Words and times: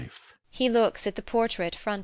[He 0.49 0.67
looks 0.67 1.05
at 1.05 1.13
the 1.15 1.21
portrait 1.21 1.75
frontise]. 1.75 1.99